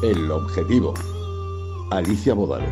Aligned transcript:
El 0.00 0.30
objetivo. 0.30 0.94
Alicia 1.90 2.32
Bodaro. 2.32 2.64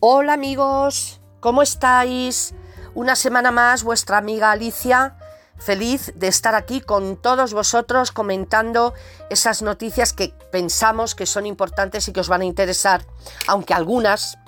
Hola 0.00 0.32
amigos, 0.32 1.20
¿cómo 1.40 1.60
estáis? 1.60 2.54
Una 2.94 3.16
semana 3.16 3.50
más, 3.50 3.84
vuestra 3.84 4.16
amiga 4.16 4.50
Alicia 4.50 5.19
feliz 5.60 6.12
de 6.16 6.26
estar 6.26 6.54
aquí 6.54 6.80
con 6.80 7.16
todos 7.16 7.52
vosotros 7.52 8.10
comentando 8.10 8.94
esas 9.28 9.62
noticias 9.62 10.12
que 10.12 10.34
pensamos 10.50 11.14
que 11.14 11.26
son 11.26 11.46
importantes 11.46 12.08
y 12.08 12.12
que 12.12 12.20
os 12.20 12.28
van 12.28 12.40
a 12.40 12.46
interesar, 12.46 13.04
aunque 13.46 13.74
algunas, 13.74 14.38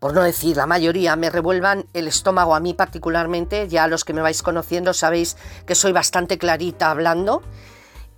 por 0.00 0.12
no 0.12 0.22
decir 0.22 0.56
la 0.56 0.66
mayoría, 0.66 1.16
me 1.16 1.30
revuelvan 1.30 1.86
el 1.94 2.08
estómago 2.08 2.54
a 2.54 2.60
mí 2.60 2.74
particularmente, 2.74 3.68
ya 3.68 3.86
los 3.86 4.04
que 4.04 4.12
me 4.12 4.20
vais 4.20 4.42
conociendo 4.42 4.92
sabéis 4.92 5.36
que 5.66 5.74
soy 5.74 5.92
bastante 5.92 6.36
clarita 6.38 6.90
hablando 6.90 7.42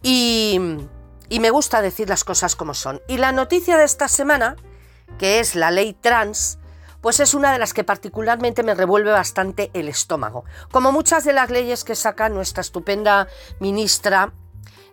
y, 0.02 0.58
y 1.28 1.40
me 1.40 1.50
gusta 1.50 1.82
decir 1.82 2.08
las 2.08 2.24
cosas 2.24 2.56
como 2.56 2.74
son. 2.74 3.02
Y 3.06 3.18
la 3.18 3.32
noticia 3.32 3.76
de 3.76 3.84
esta 3.84 4.08
semana, 4.08 4.56
que 5.18 5.40
es 5.40 5.54
la 5.54 5.70
ley 5.70 5.92
trans, 5.92 6.58
pues 7.06 7.20
es 7.20 7.34
una 7.34 7.52
de 7.52 7.60
las 7.60 7.72
que 7.72 7.84
particularmente 7.84 8.64
me 8.64 8.74
revuelve 8.74 9.12
bastante 9.12 9.70
el 9.74 9.88
estómago. 9.88 10.44
Como 10.72 10.90
muchas 10.90 11.22
de 11.22 11.32
las 11.32 11.50
leyes 11.50 11.84
que 11.84 11.94
saca 11.94 12.28
nuestra 12.28 12.62
estupenda 12.62 13.28
ministra 13.60 14.32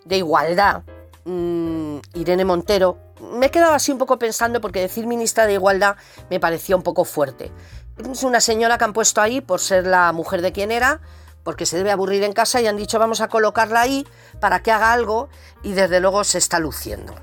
de 0.05 0.18
Igualdad, 0.18 0.84
mm, 1.26 1.98
Irene 2.13 2.46
Montero, 2.46 2.99
me 3.20 3.48
he 3.48 3.49
quedado 3.49 3.74
así 3.74 3.91
un 3.91 3.98
poco 3.98 4.20
pensando 4.20 4.62
porque 4.62 4.79
decir 4.79 5.07
ministra 5.07 5.48
de 5.48 5.54
Igualdad 5.54 5.96
me 6.29 6.40
parecía 6.40 6.76
un 6.76 6.84
poco 6.84 7.04
fuerte. 7.04 7.52
Es 7.98 8.21
una 8.21 8.41
señora 8.41 8.77
que 8.77 8.84
han 8.84 8.93
puesto 8.93 9.20
ahí 9.20 9.41
por 9.41 9.59
ser 9.59 9.87
la 9.87 10.12
mujer 10.12 10.43
de 10.43 10.52
quien 10.52 10.71
era, 10.71 11.02
porque 11.43 11.65
se 11.65 11.77
debe 11.77 11.90
aburrir 11.90 12.21
en 12.21 12.34
casa 12.34 12.62
y 12.62 12.68
han 12.68 12.77
dicho 12.77 12.99
vamos 12.99 13.21
a 13.21 13.27
colocarla 13.27 13.82
ahí 13.82 14.05
para 14.40 14.62
que 14.62 14.71
haga 14.71 14.93
algo 14.93 15.30
y 15.63 15.74
desde 15.74 15.99
luego 15.99 16.24
se 16.24 16.37
está 16.37 16.59
luciendo. 16.59 17.15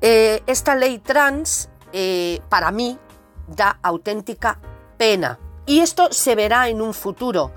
Eh, 0.00 0.42
esta 0.48 0.74
ley 0.74 0.98
trans, 0.98 1.68
eh, 1.92 2.40
para 2.48 2.72
mí, 2.72 2.98
da 3.48 3.78
auténtica 3.82 4.58
pena. 4.96 5.38
Y 5.66 5.80
esto 5.80 6.08
se 6.12 6.34
verá 6.34 6.68
en 6.68 6.80
un 6.80 6.94
futuro, 6.94 7.52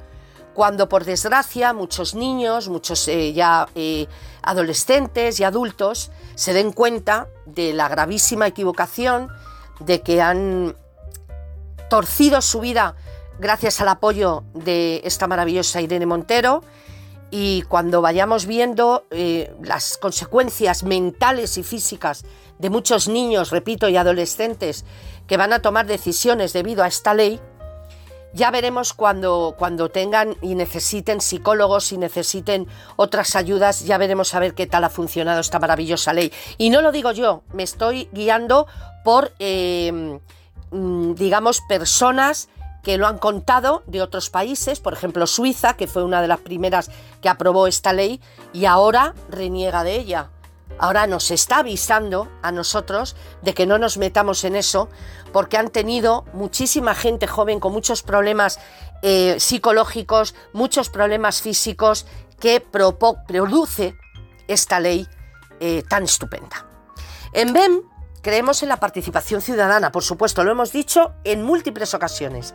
cuando 0.53 0.89
por 0.89 1.05
desgracia 1.05 1.73
muchos 1.73 2.13
niños, 2.15 2.67
muchos 2.67 3.07
eh, 3.07 3.33
ya 3.33 3.67
eh, 3.75 4.07
adolescentes 4.41 5.39
y 5.39 5.43
adultos 5.43 6.11
se 6.35 6.53
den 6.53 6.71
cuenta 6.71 7.27
de 7.45 7.73
la 7.73 7.87
gravísima 7.87 8.47
equivocación 8.47 9.29
de 9.79 10.01
que 10.01 10.21
han 10.21 10.75
torcido 11.89 12.41
su 12.41 12.59
vida 12.59 12.95
gracias 13.39 13.81
al 13.81 13.89
apoyo 13.89 14.43
de 14.53 15.01
esta 15.03 15.27
maravillosa 15.27 15.81
Irene 15.81 16.05
Montero 16.05 16.63
y 17.31 17.63
cuando 17.63 18.01
vayamos 18.01 18.45
viendo 18.45 19.05
eh, 19.09 19.53
las 19.63 19.97
consecuencias 19.97 20.83
mentales 20.83 21.57
y 21.57 21.63
físicas 21.63 22.23
de 22.61 22.69
muchos 22.69 23.07
niños, 23.07 23.49
repito, 23.49 23.89
y 23.89 23.97
adolescentes 23.97 24.85
que 25.27 25.35
van 25.35 25.51
a 25.51 25.61
tomar 25.61 25.87
decisiones 25.87 26.53
debido 26.53 26.83
a 26.83 26.87
esta 26.87 27.13
ley, 27.15 27.41
ya 28.33 28.51
veremos 28.51 28.93
cuando, 28.93 29.55
cuando 29.57 29.89
tengan 29.89 30.37
y 30.41 30.55
necesiten 30.55 31.19
psicólogos 31.21 31.91
y 31.91 31.97
necesiten 31.97 32.67
otras 32.95 33.35
ayudas, 33.35 33.83
ya 33.83 33.97
veremos 33.97 34.33
a 34.35 34.39
ver 34.39 34.53
qué 34.53 34.67
tal 34.67 34.83
ha 34.83 34.89
funcionado 34.89 35.41
esta 35.41 35.59
maravillosa 35.59 36.13
ley. 36.13 36.31
Y 36.57 36.69
no 36.69 36.81
lo 36.81 36.91
digo 36.91 37.11
yo, 37.11 37.43
me 37.51 37.63
estoy 37.63 38.07
guiando 38.13 38.67
por, 39.03 39.33
eh, 39.39 40.19
mm, 40.69 41.15
digamos, 41.15 41.61
personas 41.67 42.47
que 42.83 42.97
lo 42.97 43.07
han 43.07 43.17
contado 43.17 43.83
de 43.87 44.01
otros 44.01 44.29
países, 44.29 44.79
por 44.79 44.93
ejemplo 44.93 45.27
Suiza, 45.27 45.73
que 45.73 45.87
fue 45.87 46.03
una 46.03 46.21
de 46.21 46.27
las 46.27 46.39
primeras 46.39 46.89
que 47.21 47.29
aprobó 47.29 47.67
esta 47.67 47.91
ley 47.91 48.21
y 48.53 48.65
ahora 48.65 49.13
reniega 49.29 49.83
de 49.83 49.95
ella 49.95 50.29
ahora 50.79 51.07
nos 51.07 51.31
está 51.31 51.59
avisando 51.59 52.31
a 52.41 52.51
nosotros 52.51 53.15
de 53.41 53.53
que 53.53 53.65
no 53.65 53.77
nos 53.77 53.97
metamos 53.97 54.43
en 54.43 54.55
eso, 54.55 54.89
porque 55.31 55.57
han 55.57 55.69
tenido 55.69 56.25
muchísima 56.33 56.95
gente 56.95 57.27
joven 57.27 57.59
con 57.59 57.71
muchos 57.71 58.03
problemas 58.03 58.59
eh, 59.01 59.39
psicológicos, 59.39 60.35
muchos 60.53 60.89
problemas 60.89 61.41
físicos 61.41 62.05
que 62.39 62.59
produce 62.59 63.95
esta 64.47 64.79
ley 64.79 65.07
eh, 65.59 65.83
tan 65.87 66.03
estupenda. 66.03 66.67
En 67.33 67.53
BEM 67.53 67.81
creemos 68.21 68.63
en 68.63 68.69
la 68.69 68.77
participación 68.77 69.41
ciudadana, 69.41 69.91
por 69.91 70.03
supuesto, 70.03 70.43
lo 70.43 70.51
hemos 70.51 70.71
dicho 70.71 71.13
en 71.23 71.43
múltiples 71.43 71.93
ocasiones, 71.93 72.53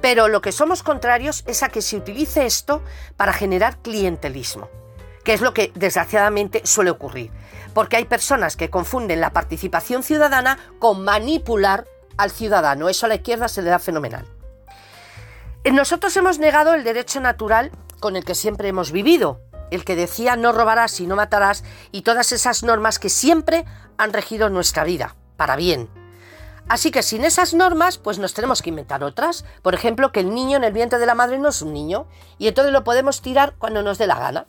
pero 0.00 0.28
lo 0.28 0.40
que 0.40 0.52
somos 0.52 0.82
contrarios 0.82 1.44
es 1.46 1.62
a 1.62 1.68
que 1.68 1.82
se 1.82 1.96
utilice 1.96 2.46
esto 2.46 2.82
para 3.16 3.32
generar 3.32 3.78
clientelismo, 3.78 4.68
que 5.24 5.34
es 5.34 5.40
lo 5.40 5.52
que 5.52 5.72
desgraciadamente 5.74 6.62
suele 6.64 6.90
ocurrir 6.90 7.30
porque 7.76 7.98
hay 7.98 8.06
personas 8.06 8.56
que 8.56 8.70
confunden 8.70 9.20
la 9.20 9.34
participación 9.34 10.02
ciudadana 10.02 10.58
con 10.78 11.04
manipular 11.04 11.86
al 12.16 12.30
ciudadano. 12.30 12.88
Eso 12.88 13.04
a 13.04 13.10
la 13.10 13.16
izquierda 13.16 13.48
se 13.48 13.60
le 13.60 13.68
da 13.68 13.78
fenomenal. 13.78 14.24
Eh, 15.62 15.72
nosotros 15.72 16.16
hemos 16.16 16.38
negado 16.38 16.72
el 16.72 16.84
derecho 16.84 17.20
natural 17.20 17.70
con 18.00 18.16
el 18.16 18.24
que 18.24 18.34
siempre 18.34 18.68
hemos 18.68 18.92
vivido, 18.92 19.42
el 19.70 19.84
que 19.84 19.94
decía 19.94 20.36
no 20.36 20.52
robarás 20.52 21.00
y 21.00 21.06
no 21.06 21.16
matarás 21.16 21.64
y 21.92 22.00
todas 22.00 22.32
esas 22.32 22.62
normas 22.62 22.98
que 22.98 23.10
siempre 23.10 23.66
han 23.98 24.14
regido 24.14 24.48
nuestra 24.48 24.82
vida, 24.84 25.14
para 25.36 25.54
bien. 25.54 25.90
Así 26.70 26.90
que 26.90 27.02
sin 27.02 27.26
esas 27.26 27.52
normas, 27.52 27.98
pues 27.98 28.18
nos 28.18 28.32
tenemos 28.32 28.62
que 28.62 28.70
inventar 28.70 29.04
otras. 29.04 29.44
Por 29.60 29.74
ejemplo, 29.74 30.12
que 30.12 30.20
el 30.20 30.32
niño 30.34 30.56
en 30.56 30.64
el 30.64 30.72
vientre 30.72 30.98
de 30.98 31.04
la 31.04 31.14
madre 31.14 31.38
no 31.38 31.50
es 31.50 31.60
un 31.60 31.74
niño 31.74 32.06
y 32.38 32.48
entonces 32.48 32.72
lo 32.72 32.84
podemos 32.84 33.20
tirar 33.20 33.52
cuando 33.58 33.82
nos 33.82 33.98
dé 33.98 34.06
la 34.06 34.18
gana. 34.18 34.46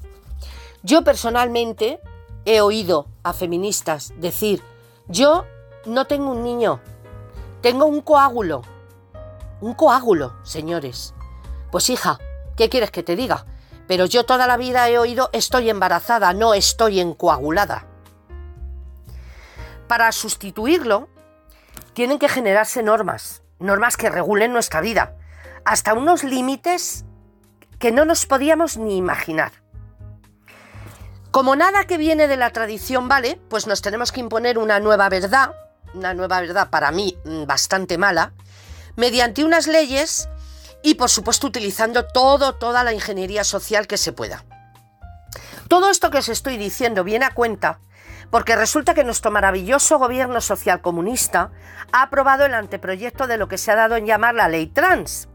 Yo 0.82 1.04
personalmente 1.04 2.00
he 2.48 2.62
oído 2.62 3.10
a 3.24 3.34
feministas 3.34 4.14
decir, 4.18 4.64
yo 5.10 5.46
no 5.86 6.08
tengo 6.08 6.32
un 6.32 6.44
niño, 6.44 6.80
tengo 7.62 7.86
un 7.86 8.00
coágulo. 8.00 8.62
Un 9.60 9.74
coágulo, 9.74 10.34
señores. 10.44 11.14
Pues 11.72 11.90
hija, 11.90 12.20
¿qué 12.56 12.70
quieres 12.70 12.90
que 12.90 13.04
te 13.04 13.18
diga? 13.18 13.46
Pero 13.86 14.06
yo 14.06 14.26
toda 14.26 14.48
la 14.48 14.56
vida 14.56 14.88
he 14.88 14.98
oído 14.98 15.30
estoy 15.34 15.70
embarazada, 15.70 16.32
no 16.32 16.54
estoy 16.54 17.02
encoagulada. 17.02 17.86
Para 19.90 20.14
sustituirlo, 20.14 21.10
tienen 21.92 22.18
que 22.18 22.30
generarse 22.30 22.82
normas, 22.82 23.44
normas 23.60 23.98
que 23.98 24.10
regulen 24.10 24.54
nuestra 24.54 24.80
vida, 24.80 25.18
hasta 25.66 25.94
unos 25.94 26.24
límites 26.24 27.04
que 27.78 27.92
no 27.92 28.06
nos 28.06 28.26
podíamos 28.26 28.78
ni 28.78 28.96
imaginar. 28.96 29.52
Como 31.38 31.56
nada 31.56 31.86
que 31.86 32.00
viene 32.00 32.28
de 32.28 32.36
la 32.36 32.50
tradición 32.50 33.08
vale, 33.08 33.40
pues 33.48 33.68
nos 33.68 33.84
tenemos 33.84 34.12
que 34.12 34.22
imponer 34.22 34.58
una 34.58 34.80
nueva 34.80 35.08
verdad, 35.08 35.52
una 35.94 36.16
nueva 36.16 36.42
verdad 36.42 36.72
para 36.72 36.90
mí 36.90 37.16
mm, 37.26 37.46
bastante 37.46 38.00
mala, 38.00 38.34
mediante 38.96 39.46
unas 39.46 39.68
leyes 39.68 40.30
y 40.82 40.96
por 40.96 41.12
supuesto 41.12 41.46
utilizando 41.46 42.08
todo, 42.08 42.56
toda 42.56 42.84
la 42.84 42.92
ingeniería 42.92 43.44
social 43.44 43.86
que 43.86 43.98
se 43.98 44.14
pueda. 44.14 44.46
Todo 45.68 45.92
esto 45.92 46.10
que 46.10 46.18
os 46.18 46.30
estoy 46.30 46.58
diciendo 46.58 47.04
viene 47.04 47.26
a 47.26 47.36
cuenta 47.36 47.82
porque 48.32 48.56
resulta 48.56 48.96
que 48.96 49.04
nuestro 49.04 49.30
maravilloso 49.30 50.00
gobierno 50.00 50.42
social 50.42 50.82
comunista 50.82 51.52
ha 51.92 52.02
aprobado 52.02 52.48
el 52.48 52.56
anteproyecto 52.56 53.28
de 53.28 53.38
lo 53.38 53.48
que 53.48 53.60
se 53.60 53.70
ha 53.70 53.76
dado 53.76 53.96
en 53.96 54.08
llamar 54.08 54.34
la 54.34 54.50
ley 54.50 54.66
trans 54.66 55.30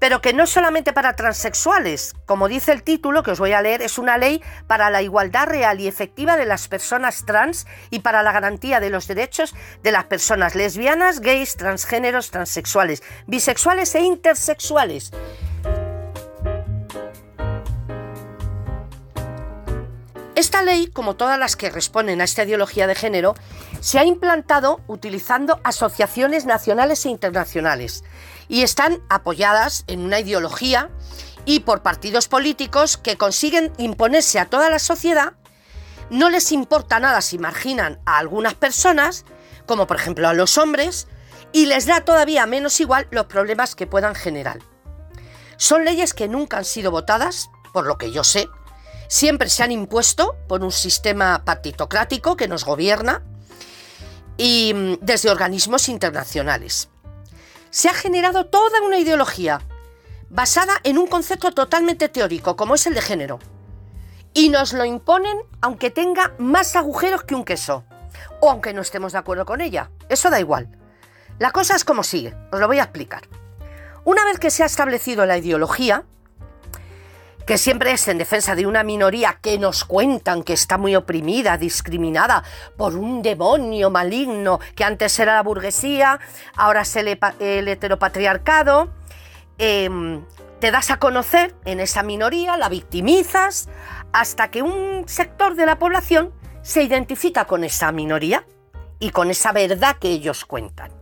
pero 0.00 0.20
que 0.20 0.32
no 0.32 0.46
solamente 0.46 0.92
para 0.92 1.14
transexuales, 1.14 2.14
como 2.26 2.48
dice 2.48 2.72
el 2.72 2.82
título 2.82 3.22
que 3.22 3.30
os 3.30 3.38
voy 3.38 3.52
a 3.52 3.62
leer, 3.62 3.82
es 3.82 3.98
una 3.98 4.18
ley 4.18 4.42
para 4.66 4.90
la 4.90 5.02
igualdad 5.02 5.46
real 5.46 5.78
y 5.78 5.86
efectiva 5.86 6.36
de 6.36 6.46
las 6.46 6.66
personas 6.66 7.24
trans 7.26 7.66
y 7.90 8.00
para 8.00 8.24
la 8.24 8.32
garantía 8.32 8.80
de 8.80 8.90
los 8.90 9.06
derechos 9.06 9.54
de 9.82 9.92
las 9.92 10.04
personas 10.04 10.54
lesbianas, 10.54 11.20
gays, 11.20 11.56
transgéneros, 11.56 12.30
transexuales, 12.30 13.02
bisexuales 13.26 13.94
e 13.94 14.00
intersexuales. 14.00 15.12
Esta 20.34 20.62
ley, 20.62 20.86
como 20.86 21.16
todas 21.16 21.38
las 21.38 21.54
que 21.54 21.68
responden 21.68 22.22
a 22.22 22.24
esta 22.24 22.44
ideología 22.44 22.86
de 22.86 22.94
género, 22.94 23.34
se 23.80 23.98
ha 23.98 24.04
implantado 24.04 24.80
utilizando 24.86 25.60
asociaciones 25.64 26.46
nacionales 26.46 27.04
e 27.06 27.08
internacionales 27.08 28.04
y 28.48 28.62
están 28.62 29.02
apoyadas 29.08 29.84
en 29.86 30.00
una 30.00 30.20
ideología 30.20 30.90
y 31.44 31.60
por 31.60 31.82
partidos 31.82 32.28
políticos 32.28 32.96
que 32.96 33.16
consiguen 33.16 33.72
imponerse 33.78 34.38
a 34.38 34.46
toda 34.46 34.70
la 34.70 34.78
sociedad. 34.78 35.32
No 36.10 36.28
les 36.28 36.52
importa 36.52 37.00
nada 37.00 37.20
si 37.22 37.38
marginan 37.38 38.00
a 38.04 38.18
algunas 38.18 38.54
personas, 38.54 39.24
como 39.66 39.86
por 39.86 39.96
ejemplo 39.96 40.28
a 40.28 40.34
los 40.34 40.58
hombres, 40.58 41.08
y 41.52 41.66
les 41.66 41.86
da 41.86 42.02
todavía 42.02 42.46
menos 42.46 42.80
igual 42.80 43.08
los 43.10 43.26
problemas 43.26 43.74
que 43.74 43.86
puedan 43.86 44.14
generar. 44.14 44.58
Son 45.56 45.84
leyes 45.84 46.14
que 46.14 46.28
nunca 46.28 46.58
han 46.58 46.64
sido 46.64 46.90
votadas, 46.90 47.50
por 47.72 47.86
lo 47.86 47.96
que 47.98 48.12
yo 48.12 48.24
sé, 48.24 48.48
siempre 49.08 49.48
se 49.48 49.62
han 49.62 49.72
impuesto 49.72 50.36
por 50.48 50.62
un 50.62 50.72
sistema 50.72 51.44
partitocrático 51.44 52.36
que 52.36 52.48
nos 52.48 52.64
gobierna 52.64 53.22
y 54.40 54.72
mm, 54.72 54.94
desde 55.02 55.30
organismos 55.30 55.90
internacionales. 55.90 56.88
Se 57.68 57.90
ha 57.90 57.94
generado 57.94 58.46
toda 58.46 58.80
una 58.80 58.98
ideología 58.98 59.60
basada 60.30 60.80
en 60.82 60.96
un 60.96 61.08
concepto 61.08 61.52
totalmente 61.52 62.08
teórico, 62.08 62.56
como 62.56 62.74
es 62.74 62.86
el 62.86 62.94
de 62.94 63.02
género. 63.02 63.38
Y 64.32 64.48
nos 64.48 64.72
lo 64.72 64.86
imponen 64.86 65.36
aunque 65.60 65.90
tenga 65.90 66.32
más 66.38 66.74
agujeros 66.74 67.24
que 67.24 67.34
un 67.34 67.44
queso, 67.44 67.84
o 68.40 68.50
aunque 68.50 68.72
no 68.72 68.80
estemos 68.80 69.12
de 69.12 69.18
acuerdo 69.18 69.44
con 69.44 69.60
ella. 69.60 69.90
Eso 70.08 70.30
da 70.30 70.40
igual. 70.40 70.70
La 71.38 71.50
cosa 71.50 71.76
es 71.76 71.84
como 71.84 72.02
sigue, 72.02 72.34
os 72.50 72.60
lo 72.60 72.66
voy 72.66 72.78
a 72.78 72.84
explicar. 72.84 73.28
Una 74.04 74.24
vez 74.24 74.38
que 74.38 74.50
se 74.50 74.62
ha 74.62 74.66
establecido 74.66 75.26
la 75.26 75.36
ideología, 75.36 76.04
que 77.50 77.58
siempre 77.58 77.90
es 77.90 78.06
en 78.06 78.16
defensa 78.16 78.54
de 78.54 78.64
una 78.64 78.84
minoría 78.84 79.38
que 79.42 79.58
nos 79.58 79.84
cuentan 79.84 80.44
que 80.44 80.52
está 80.52 80.78
muy 80.78 80.94
oprimida, 80.94 81.58
discriminada 81.58 82.44
por 82.76 82.94
un 82.94 83.22
demonio 83.22 83.90
maligno 83.90 84.60
que 84.76 84.84
antes 84.84 85.18
era 85.18 85.34
la 85.34 85.42
burguesía, 85.42 86.20
ahora 86.54 86.82
es 86.82 86.94
el, 86.94 87.08
heteropatriarcado, 87.08 88.92
em, 89.58 90.24
te 90.60 90.70
das 90.70 90.92
a 90.92 90.98
conocer 91.00 91.56
en 91.64 91.80
esa 91.80 92.04
minoría, 92.04 92.56
la 92.56 92.68
victimizas, 92.68 93.68
hasta 94.12 94.52
que 94.52 94.62
un 94.62 95.08
sector 95.08 95.56
de 95.56 95.66
la 95.66 95.76
población 95.76 96.32
se 96.62 96.84
identifica 96.84 97.46
con 97.46 97.64
esa 97.64 97.90
minoría 97.90 98.44
y 99.00 99.10
con 99.10 99.28
esa 99.28 99.50
verdad 99.50 99.96
que 99.96 100.10
ellos 100.10 100.44
cuentan. 100.44 100.92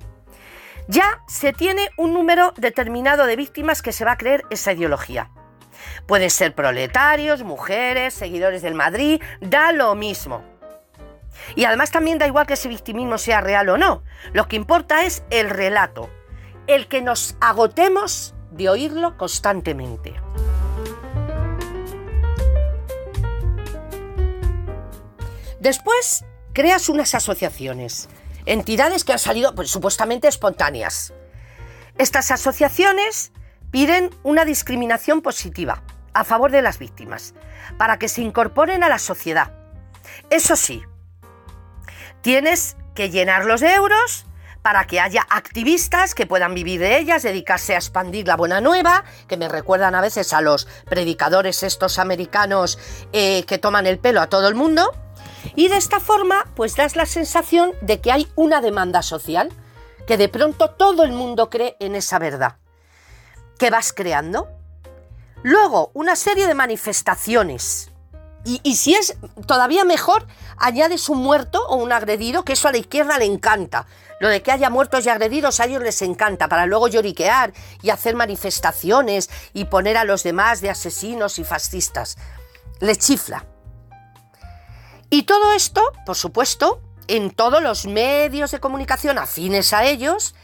Ya 0.87 1.23
se 1.29 1.53
tiene 1.53 1.91
un 1.99 2.15
número 2.15 2.55
determinado 2.57 3.27
de 3.27 3.37
víctimas 3.37 3.83
que 3.83 3.93
se 3.93 4.07
va 4.07 4.13
a 4.13 4.17
creer 4.17 4.45
esa 4.49 4.73
ideología. 4.73 5.31
Pueden 6.07 6.31
ser 6.31 6.55
proletarios, 6.55 7.43
mujeres, 7.43 8.15
seguidores 8.15 8.63
del 8.63 8.75
Madrid, 8.75 9.23
da 9.41 9.73
lo 9.73 9.95
mismo. 9.95 10.43
Y 11.57 11.65
además 11.65 11.91
también 11.91 12.19
da 12.19 12.27
igual 12.27 12.47
que 12.47 12.55
ese 12.55 12.69
victimismo 12.69 13.19
sea 13.19 13.41
real 13.41 13.69
o 13.69 13.79
no. 13.79 14.03
Lo 14.33 14.49
que 14.49 14.57
importa 14.57 15.05
es 15.05 15.23
el 15.31 15.51
relato, 15.51 16.11
el 16.67 16.89
que 16.89 17.03
nos 17.03 17.37
agotemos 17.41 18.35
de 18.51 18.69
oírlo 18.69 19.17
constantemente. 19.17 20.15
Después 25.61 26.25
creas 26.53 26.89
unas 26.89 27.15
asociaciones, 27.15 28.09
entidades 28.47 29.05
que 29.05 29.13
han 29.13 29.19
salido 29.19 29.55
pues, 29.55 29.71
supuestamente 29.71 30.29
espontáneas. 30.29 31.13
Estas 31.99 32.31
asociaciones 32.31 33.33
piden 33.71 34.11
una 34.23 34.45
discriminación 34.45 35.23
positiva 35.23 35.83
a 36.15 36.25
favor 36.25 36.51
de 36.51 36.63
las 36.63 36.79
víctimas, 36.79 37.35
para 37.77 37.99
que 37.99 38.09
se 38.09 38.23
incorporen 38.23 38.83
a 38.83 38.89
la 38.89 38.99
sociedad. 38.99 39.53
Eso 40.31 40.57
sí, 40.57 40.83
tienes 42.23 42.77
que 42.95 43.11
llenarlos 43.11 43.61
de 43.61 43.75
euros 43.75 44.27
para 44.63 44.85
que 44.87 45.01
haya 45.01 45.25
activistas 45.31 46.15
que 46.15 46.27
puedan 46.27 46.55
vivir 46.55 46.81
de 46.81 46.99
ellas, 46.99 47.23
dedicarse 47.23 47.75
a 47.75 47.79
expandir 47.79 48.27
la 48.27 48.37
buena 48.37 48.61
nueva, 48.61 49.05
que 49.29 49.37
me 49.37 49.49
recuerdan 49.49 49.95
a 49.95 50.01
veces 50.01 50.33
a 50.33 50.41
los 50.41 50.67
predicadores 50.87 51.63
estos 51.63 51.99
americanos 51.99 52.79
eh, 53.13 53.45
que 53.45 53.59
toman 53.59 53.87
el 53.87 53.99
pelo 53.99 54.21
a 54.21 54.27
todo 54.27 54.49
el 54.49 54.55
mundo. 54.55 54.93
Y 55.55 55.69
de 55.69 55.77
esta 55.77 56.01
forma, 56.01 56.47
pues 56.57 56.75
das 56.75 56.97
la 56.97 57.07
sensación 57.07 57.73
de 57.81 58.01
que 58.01 58.11
hay 58.11 58.29
una 58.35 58.61
demanda 58.61 59.03
social, 59.03 59.51
que 60.07 60.17
de 60.17 60.29
pronto 60.29 60.71
todo 60.71 61.05
el 61.05 61.13
mundo 61.13 61.49
cree 61.49 61.77
en 61.79 61.95
esa 61.95 62.19
verdad 62.19 62.57
que 63.59 63.71
vas 63.71 63.93
creando. 63.93 64.49
Luego, 65.43 65.91
una 65.95 66.17
serie 66.17 66.47
de 66.47 66.55
manifestaciones. 66.55 67.91
Y, 68.45 68.77
si 68.77 68.95
es 68.95 69.17
todavía 69.47 69.85
mejor, 69.85 70.27
añades 70.57 71.11
un 71.11 71.19
muerto 71.19 71.67
o 71.67 71.77
un 71.77 71.93
agredido, 71.93 72.45
que 72.45 72.55
eso 72.55 72.69
a 72.69 72.73
la 72.73 72.79
izquierda 72.79 73.19
le 73.19 73.27
encanta. 73.27 73.87
Lo 74.21 74.29
de 74.29 74.43
que 74.43 74.51
haya 74.51 74.71
muertos 74.71 75.05
y 75.05 75.11
agredidos 75.11 75.61
a 75.61 75.67
ellos 75.67 75.83
les 75.83 76.01
encanta, 76.01 76.49
para 76.49 76.65
luego 76.65 76.89
lloriquear 76.89 77.53
y 77.83 77.91
hacer 77.91 78.15
manifestaciones 78.15 79.29
y 79.53 79.67
poner 79.67 79.99
a 79.99 80.05
los 80.05 80.23
demás 80.23 80.63
de 80.63 80.71
asesinos 80.71 81.39
y 81.39 81.45
fascistas. 81.45 82.17
Les 82.81 82.99
chifla. 82.99 83.45
Y 85.11 85.25
todo 85.25 85.53
esto, 85.53 85.83
por 86.07 86.17
supuesto, 86.17 86.81
en 87.09 87.31
todos 87.31 87.63
los 87.63 87.87
medios 87.87 88.51
de 88.51 88.61
comunicación 88.61 89.19
afines 89.19 89.73
a 89.73 89.85
ellos 89.85 90.35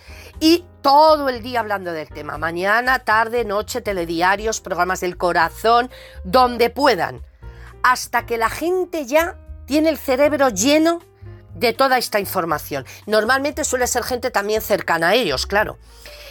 y 0.40 0.64
todo 0.82 1.28
el 1.28 1.42
día 1.42 1.60
hablando 1.60 1.92
del 1.92 2.08
tema. 2.08 2.38
Mañana, 2.38 2.98
tarde, 2.98 3.44
noche, 3.44 3.80
telediarios, 3.80 4.60
programas 4.60 5.00
del 5.00 5.16
corazón, 5.16 5.90
donde 6.24 6.70
puedan. 6.70 7.22
Hasta 7.82 8.26
que 8.26 8.38
la 8.38 8.50
gente 8.50 9.06
ya 9.06 9.38
tiene 9.66 9.90
el 9.90 9.98
cerebro 9.98 10.48
lleno 10.48 11.00
de 11.54 11.72
toda 11.72 11.98
esta 11.98 12.18
información. 12.18 12.84
Normalmente 13.06 13.64
suele 13.64 13.86
ser 13.86 14.02
gente 14.02 14.30
también 14.30 14.60
cercana 14.60 15.10
a 15.10 15.14
ellos, 15.14 15.46
claro. 15.46 15.78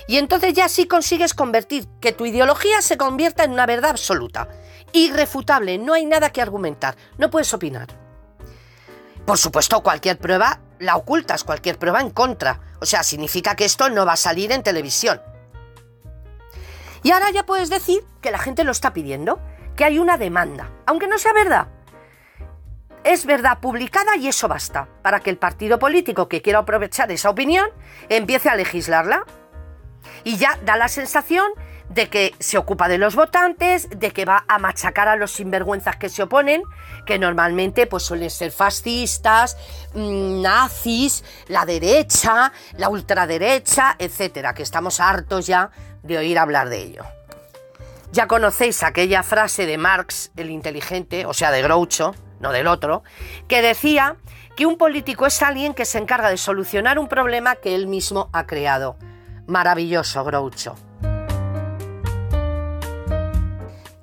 Y 0.07 0.18
entonces 0.18 0.53
ya 0.53 0.68
sí 0.68 0.86
consigues 0.86 1.33
convertir 1.33 1.88
que 2.01 2.12
tu 2.12 2.25
ideología 2.25 2.81
se 2.81 2.97
convierta 2.97 3.45
en 3.45 3.51
una 3.51 3.65
verdad 3.65 3.91
absoluta, 3.91 4.50
irrefutable, 4.91 5.77
no 5.77 5.94
hay 5.94 6.06
nada 6.06 6.31
que 6.31 6.41
argumentar, 6.41 6.97
no 7.18 7.29
puedes 7.29 7.53
opinar. 7.53 8.02
Por 9.25 9.38
supuesto, 9.38 9.81
cualquier 9.81 10.18
prueba 10.18 10.60
la 10.80 10.98
ocultas, 10.98 11.44
cualquier 11.44 11.80
prueba 11.80 12.02
en 12.02 12.10
contra. 12.10 12.60
O 12.81 12.86
sea, 12.86 13.04
significa 13.04 13.56
que 13.56 13.66
esto 13.66 13.90
no 13.90 14.06
va 14.06 14.14
a 14.14 14.18
salir 14.18 14.52
en 14.52 14.64
televisión. 14.64 15.22
Y 17.04 17.12
ahora 17.12 17.31
ya 17.31 17.46
puedes 17.46 17.70
decir 17.70 18.04
que 18.22 18.31
la 18.31 18.38
gente 18.38 18.64
lo 18.64 18.72
está 18.72 18.94
pidiendo, 18.94 19.40
que 19.75 19.86
hay 19.86 20.00
una 20.00 20.18
demanda, 20.18 20.70
aunque 20.86 21.08
no 21.08 21.18
sea 21.18 21.34
verdad. 21.34 21.68
Es 23.04 23.25
verdad 23.25 23.60
publicada 23.60 24.16
y 24.16 24.30
eso 24.30 24.48
basta 24.48 24.88
para 25.02 25.20
que 25.20 25.30
el 25.30 25.38
partido 25.38 25.80
político 25.80 26.30
que 26.30 26.42
quiera 26.42 26.60
aprovechar 26.60 27.12
esa 27.12 27.30
opinión 27.30 27.70
empiece 28.08 28.50
a 28.50 28.56
legislarla. 28.56 29.25
Y 30.24 30.38
ya 30.38 30.58
da 30.66 30.78
la 30.78 30.88
sensación 30.88 31.52
de 31.89 32.09
que 32.09 32.33
se 32.39 32.57
ocupa 32.57 32.88
de 32.88 32.97
los 32.97 33.15
votantes, 33.15 33.88
de 33.89 34.12
que 34.12 34.25
va 34.25 34.45
a 34.47 34.59
machacar 34.59 35.07
a 35.07 35.15
los 35.15 35.31
sinvergüenzas 35.31 35.97
que 35.97 36.09
se 36.09 36.24
oponen, 36.24 36.63
que 37.06 37.19
normalmente 37.19 37.88
pues 37.88 38.03
suelen 38.03 38.30
ser 38.30 38.51
fascistas, 38.51 39.57
mm, 39.94 40.41
nazis, 40.41 41.24
la 41.47 41.65
derecha, 41.65 42.51
la 42.77 42.89
ultraderecha, 42.89 43.95
etcétera, 44.00 44.53
que 44.53 44.63
estamos 44.63 45.00
hartos 45.00 45.45
ya 45.47 45.71
de 46.01 46.18
oír 46.18 46.39
hablar 46.39 46.69
de 46.69 46.81
ello. 46.81 47.03
Ya 48.12 48.27
conocéis 48.27 48.83
aquella 48.83 49.24
frase 49.24 49.65
de 49.65 49.77
Marx, 49.77 50.31
el 50.36 50.51
inteligente, 50.51 51.25
o 51.25 51.33
sea, 51.33 51.50
de 51.50 51.63
Groucho, 51.63 52.13
no 52.39 52.51
del 52.51 52.67
otro, 52.67 53.03
que 53.48 53.62
decía 53.62 54.17
que 54.55 54.65
un 54.67 54.77
político 54.77 55.25
es 55.25 55.41
alguien 55.41 55.74
que 55.74 55.86
se 55.86 55.98
encarga 55.98 56.29
de 56.29 56.38
solucionar 56.38 57.00
un 57.00 57.08
problema 57.08 57.55
que 57.55 57.74
él 57.74 57.88
mismo 57.88 58.29
ha 58.31 58.46
creado. 58.46 58.98
Maravilloso, 59.48 60.24
Groucho. 60.24 60.75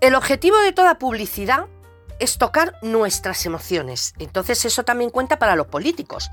El 0.00 0.14
objetivo 0.14 0.58
de 0.60 0.72
toda 0.72 0.98
publicidad 0.98 1.66
es 2.20 2.38
tocar 2.38 2.78
nuestras 2.80 3.44
emociones. 3.44 4.14
Entonces 4.18 4.64
eso 4.64 4.82
también 4.82 5.10
cuenta 5.10 5.38
para 5.38 5.56
los 5.56 5.66
políticos. 5.66 6.30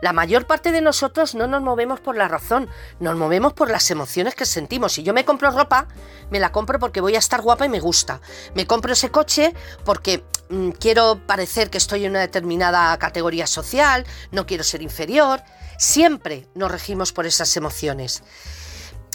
La 0.00 0.14
mayor 0.14 0.46
parte 0.46 0.72
de 0.72 0.80
nosotros 0.80 1.34
no 1.34 1.46
nos 1.46 1.60
movemos 1.60 2.00
por 2.00 2.16
la 2.16 2.28
razón, 2.28 2.70
nos 2.98 3.16
movemos 3.16 3.52
por 3.52 3.70
las 3.70 3.90
emociones 3.90 4.34
que 4.34 4.46
sentimos. 4.46 4.94
Si 4.94 5.02
yo 5.02 5.12
me 5.12 5.26
compro 5.26 5.50
ropa, 5.50 5.86
me 6.30 6.40
la 6.40 6.50
compro 6.50 6.78
porque 6.78 7.02
voy 7.02 7.14
a 7.14 7.18
estar 7.18 7.42
guapa 7.42 7.66
y 7.66 7.68
me 7.68 7.80
gusta. 7.80 8.22
Me 8.54 8.66
compro 8.66 8.94
ese 8.94 9.10
coche 9.10 9.52
porque 9.84 10.24
mm, 10.48 10.70
quiero 10.70 11.20
parecer 11.26 11.68
que 11.68 11.76
estoy 11.76 12.06
en 12.06 12.12
una 12.12 12.20
determinada 12.20 12.98
categoría 12.98 13.46
social, 13.46 14.06
no 14.30 14.46
quiero 14.46 14.64
ser 14.64 14.80
inferior. 14.80 15.42
Siempre 15.78 16.48
nos 16.54 16.70
regimos 16.70 17.12
por 17.12 17.26
esas 17.26 17.54
emociones. 17.58 18.22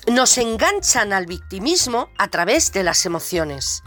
Nos 0.05 0.37
enganchan 0.37 1.11
al 1.11 1.25
victimismo 1.25 2.09
a 2.19 2.27
través 2.27 2.71
de 2.71 2.83
las 2.83 3.07
emociones 3.07 3.81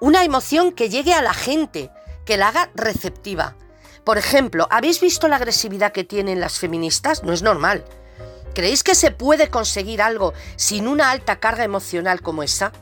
una 0.00 0.24
emoción 0.24 0.72
que 0.72 0.88
llegue 0.88 1.14
a 1.14 1.22
la 1.22 1.34
gente, 1.34 1.90
que 2.24 2.36
la 2.36 2.48
haga 2.48 2.70
receptiva. 2.74 3.56
Por 4.04 4.18
ejemplo, 4.18 4.68
¿habéis 4.70 5.00
visto 5.00 5.28
la 5.28 5.36
agresividad 5.36 5.92
que 5.92 6.04
tienen 6.04 6.40
las 6.40 6.58
feministas? 6.58 7.22
No 7.22 7.32
es 7.32 7.42
normal. 7.42 7.84
¿Creéis 8.54 8.82
que 8.82 8.94
se 8.94 9.10
puede 9.10 9.50
conseguir 9.50 10.00
algo 10.00 10.32
sin 10.56 10.88
una 10.88 11.10
alta 11.10 11.40
carga 11.40 11.64
emocional 11.64 12.22
como 12.22 12.42
esa? 12.42 12.72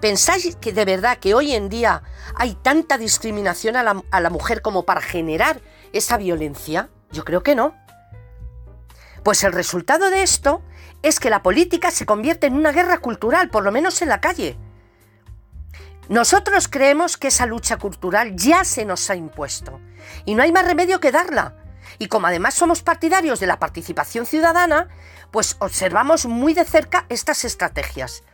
¿Pensáis 0.00 0.56
que 0.56 0.72
de 0.72 0.84
verdad 0.84 1.18
que 1.18 1.34
hoy 1.34 1.52
en 1.52 1.68
día 1.68 2.02
hay 2.34 2.54
tanta 2.54 2.96
discriminación 2.96 3.76
a 3.76 3.82
la, 3.82 4.02
a 4.10 4.20
la 4.20 4.30
mujer 4.30 4.62
como 4.62 4.84
para 4.84 5.02
generar 5.02 5.60
esa 5.92 6.16
violencia? 6.16 6.88
Yo 7.12 7.24
creo 7.24 7.42
que 7.42 7.54
no. 7.54 7.74
Pues 9.22 9.44
el 9.44 9.52
resultado 9.52 10.08
de 10.10 10.22
esto 10.22 10.62
es 11.02 11.20
que 11.20 11.30
la 11.30 11.42
política 11.42 11.90
se 11.90 12.06
convierte 12.06 12.46
en 12.46 12.54
una 12.54 12.72
guerra 12.72 12.98
cultural, 12.98 13.50
por 13.50 13.64
lo 13.64 13.72
menos 13.72 14.00
en 14.02 14.08
la 14.08 14.20
calle. 14.20 14.56
Nosotros 16.10 16.66
creemos 16.66 17.16
que 17.16 17.28
esa 17.28 17.46
lucha 17.46 17.76
cultural 17.76 18.34
ya 18.34 18.64
se 18.64 18.84
nos 18.84 19.08
ha 19.10 19.14
impuesto 19.14 19.80
y 20.24 20.34
no 20.34 20.42
hay 20.42 20.50
más 20.50 20.66
remedio 20.66 20.98
que 20.98 21.12
darla. 21.12 21.54
Y 22.00 22.08
como 22.08 22.26
además 22.26 22.54
somos 22.54 22.82
partidarios 22.82 23.38
de 23.38 23.46
la 23.46 23.60
participación 23.60 24.26
ciudadana, 24.26 24.88
pues 25.30 25.54
observamos 25.60 26.26
muy 26.26 26.52
de 26.52 26.64
cerca 26.64 27.06
estas 27.10 27.44
estrategias. 27.44 28.24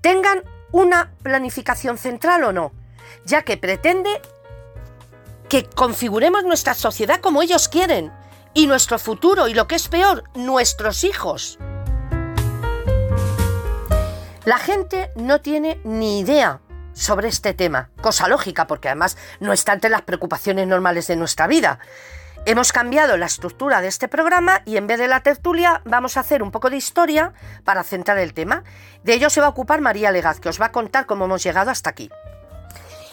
Tengan 0.00 0.42
una 0.72 1.12
planificación 1.22 1.96
central 1.96 2.42
o 2.42 2.52
no, 2.52 2.72
ya 3.24 3.42
que 3.42 3.56
pretende 3.56 4.10
que 5.48 5.62
configuremos 5.62 6.42
nuestra 6.42 6.74
sociedad 6.74 7.20
como 7.20 7.40
ellos 7.40 7.68
quieren 7.68 8.12
y 8.52 8.66
nuestro 8.66 8.98
futuro 8.98 9.46
y 9.46 9.54
lo 9.54 9.68
que 9.68 9.76
es 9.76 9.86
peor, 9.86 10.24
nuestros 10.34 11.04
hijos. 11.04 11.56
La 14.44 14.58
gente 14.58 15.12
no 15.14 15.40
tiene 15.40 15.80
ni 15.84 16.18
idea 16.18 16.62
sobre 16.96 17.28
este 17.28 17.52
tema, 17.54 17.90
cosa 18.00 18.26
lógica 18.26 18.66
porque 18.66 18.88
además 18.88 19.16
no 19.38 19.52
está 19.52 19.74
entre 19.74 19.90
las 19.90 20.02
preocupaciones 20.02 20.66
normales 20.66 21.06
de 21.06 21.16
nuestra 21.16 21.46
vida. 21.46 21.78
Hemos 22.46 22.72
cambiado 22.72 23.16
la 23.16 23.26
estructura 23.26 23.80
de 23.80 23.88
este 23.88 24.08
programa 24.08 24.62
y 24.64 24.76
en 24.76 24.86
vez 24.86 24.98
de 24.98 25.08
la 25.08 25.20
tertulia 25.20 25.82
vamos 25.84 26.16
a 26.16 26.20
hacer 26.20 26.42
un 26.42 26.50
poco 26.50 26.70
de 26.70 26.76
historia 26.76 27.32
para 27.64 27.84
centrar 27.84 28.18
el 28.18 28.34
tema. 28.34 28.64
De 29.02 29.14
ello 29.14 29.30
se 29.30 29.40
va 29.40 29.46
a 29.46 29.50
ocupar 29.50 29.80
María 29.80 30.10
Legaz, 30.10 30.40
que 30.40 30.48
os 30.48 30.60
va 30.60 30.66
a 30.66 30.72
contar 30.72 31.06
cómo 31.06 31.26
hemos 31.26 31.42
llegado 31.42 31.70
hasta 31.70 31.90
aquí. 31.90 32.08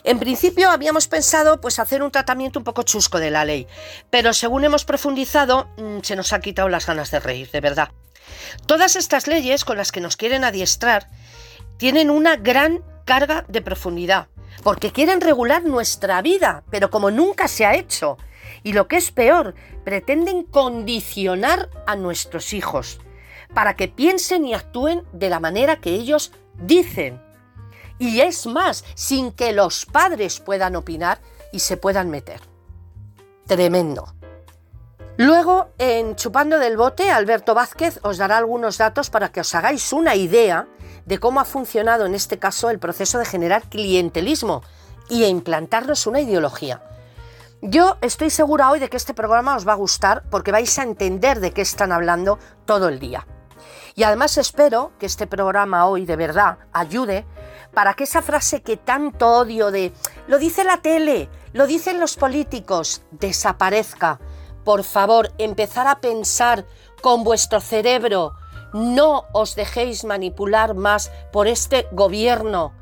En 0.03 0.19
principio 0.19 0.69
habíamos 0.69 1.07
pensado 1.07 1.59
pues 1.59 1.79
hacer 1.79 2.03
un 2.03 2.11
tratamiento 2.11 2.59
un 2.59 2.65
poco 2.65 2.83
chusco 2.83 3.19
de 3.19 3.31
la 3.31 3.45
ley, 3.45 3.67
pero 4.09 4.33
según 4.33 4.63
hemos 4.65 4.85
profundizado 4.85 5.67
mm, 5.77 5.99
se 6.03 6.15
nos 6.15 6.31
ha 6.31 6.39
quitado 6.39 6.69
las 6.69 6.85
ganas 6.85 7.09
de 7.09 7.19
reír, 7.19 7.49
de 7.51 7.61
verdad. 7.61 7.89
Todas 8.65 8.95
estas 8.95 9.27
leyes 9.27 9.65
con 9.65 9.77
las 9.77 9.91
que 9.91 10.01
nos 10.01 10.17
quieren 10.17 10.43
adiestrar 10.43 11.09
tienen 11.77 12.09
una 12.09 12.35
gran 12.35 12.83
carga 13.05 13.45
de 13.47 13.61
profundidad, 13.61 14.27
porque 14.63 14.91
quieren 14.91 15.21
regular 15.21 15.63
nuestra 15.63 16.21
vida, 16.21 16.63
pero 16.69 16.89
como 16.89 17.11
nunca 17.11 17.47
se 17.47 17.65
ha 17.65 17.75
hecho. 17.75 18.17
Y 18.63 18.73
lo 18.73 18.87
que 18.87 18.97
es 18.97 19.11
peor, 19.11 19.55
pretenden 19.83 20.43
condicionar 20.43 21.69
a 21.85 21.95
nuestros 21.95 22.53
hijos 22.53 22.99
para 23.53 23.75
que 23.75 23.87
piensen 23.87 24.45
y 24.45 24.53
actúen 24.53 25.03
de 25.13 25.29
la 25.29 25.39
manera 25.39 25.79
que 25.79 25.91
ellos 25.91 26.31
dicen. 26.61 27.21
Y 27.99 28.21
es 28.21 28.45
más, 28.47 28.83
sin 28.95 29.31
que 29.31 29.53
los 29.53 29.85
padres 29.85 30.39
puedan 30.39 30.75
opinar 30.75 31.19
y 31.51 31.59
se 31.59 31.77
puedan 31.77 32.09
meter. 32.09 32.41
Tremendo. 33.45 34.15
Luego, 35.17 35.69
en 35.77 36.15
Chupando 36.15 36.57
del 36.57 36.75
Bote, 36.75 37.11
Alberto 37.11 37.53
Vázquez 37.53 37.99
os 38.01 38.17
dará 38.17 38.37
algunos 38.37 38.79
datos 38.79 39.11
para 39.11 39.31
que 39.31 39.41
os 39.41 39.53
hagáis 39.53 39.93
una 39.93 40.15
idea 40.15 40.67
de 41.05 41.19
cómo 41.19 41.39
ha 41.39 41.45
funcionado 41.45 42.05
en 42.05 42.15
este 42.15 42.39
caso 42.39 42.69
el 42.69 42.79
proceso 42.79 43.19
de 43.19 43.25
generar 43.25 43.69
clientelismo 43.69 44.63
y 45.09 45.25
implantarnos 45.25 46.07
una 46.07 46.21
ideología. 46.21 46.81
Yo 47.61 47.97
estoy 48.01 48.29
segura 48.29 48.69
hoy 48.71 48.79
de 48.79 48.89
que 48.89 48.97
este 48.97 49.13
programa 49.13 49.55
os 49.55 49.67
va 49.67 49.73
a 49.73 49.77
gustar 49.77 50.23
porque 50.29 50.51
vais 50.51 50.77
a 50.79 50.83
entender 50.83 51.39
de 51.39 51.51
qué 51.51 51.61
están 51.61 51.91
hablando 51.91 52.37
todo 52.65 52.89
el 52.89 52.99
día. 52.99 53.25
Y 53.95 54.03
además 54.03 54.37
espero 54.37 54.91
que 54.99 55.05
este 55.05 55.27
programa 55.27 55.87
hoy 55.87 56.05
de 56.05 56.15
verdad 56.15 56.57
ayude 56.73 57.25
para 57.73 57.93
que 57.93 58.03
esa 58.03 58.21
frase 58.21 58.61
que 58.61 58.77
tanto 58.77 59.29
odio 59.29 59.71
de 59.71 59.93
lo 60.27 60.39
dice 60.39 60.63
la 60.63 60.81
tele, 60.81 61.29
lo 61.53 61.67
dicen 61.67 61.99
los 61.99 62.17
políticos, 62.17 63.03
desaparezca. 63.11 64.19
Por 64.63 64.83
favor, 64.83 65.31
empezar 65.37 65.87
a 65.87 65.99
pensar 65.99 66.65
con 67.01 67.23
vuestro 67.23 67.59
cerebro, 67.59 68.33
no 68.73 69.25
os 69.31 69.55
dejéis 69.55 70.03
manipular 70.03 70.73
más 70.73 71.11
por 71.31 71.47
este 71.47 71.87
gobierno. 71.91 72.73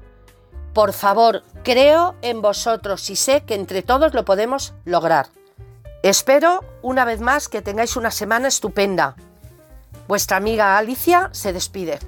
Por 0.74 0.94
favor, 0.94 1.44
creo 1.64 2.16
en 2.22 2.42
vosotros 2.42 3.10
y 3.10 3.16
sé 3.16 3.44
que 3.44 3.56
entre 3.56 3.82
todos 3.82 4.14
lo 4.14 4.26
podemos 4.26 4.74
lograr. 4.86 5.28
Espero, 6.02 6.64
una 6.82 7.06
vez 7.06 7.22
más, 7.22 7.50
que 7.50 7.62
tengáis 7.62 7.96
una 7.96 8.10
semana 8.10 8.48
estupenda. 8.48 9.16
Vuestra 10.08 10.38
amiga 10.38 10.78
Alicia 10.78 11.30
se 11.32 11.54
despide. 11.54 12.00